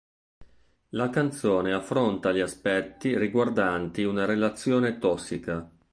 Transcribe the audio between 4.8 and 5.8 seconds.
tossica.